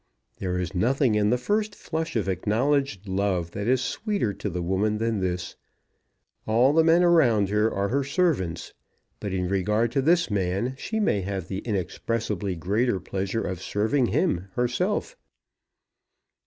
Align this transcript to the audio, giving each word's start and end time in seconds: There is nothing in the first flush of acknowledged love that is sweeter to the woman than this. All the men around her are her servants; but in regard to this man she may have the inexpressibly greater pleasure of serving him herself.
There 0.39 0.57
is 0.57 0.73
nothing 0.73 1.13
in 1.13 1.29
the 1.29 1.37
first 1.37 1.75
flush 1.75 2.15
of 2.15 2.27
acknowledged 2.27 3.07
love 3.07 3.51
that 3.51 3.67
is 3.67 3.83
sweeter 3.83 4.33
to 4.33 4.49
the 4.49 4.63
woman 4.63 4.97
than 4.97 5.19
this. 5.19 5.55
All 6.47 6.73
the 6.73 6.83
men 6.83 7.03
around 7.03 7.49
her 7.49 7.71
are 7.71 7.89
her 7.89 8.03
servants; 8.03 8.73
but 9.19 9.31
in 9.31 9.47
regard 9.47 9.91
to 9.91 10.01
this 10.01 10.31
man 10.31 10.73
she 10.75 10.99
may 10.99 11.21
have 11.21 11.49
the 11.49 11.59
inexpressibly 11.59 12.55
greater 12.55 12.99
pleasure 12.99 13.43
of 13.43 13.61
serving 13.61 14.07
him 14.07 14.47
herself. 14.55 15.15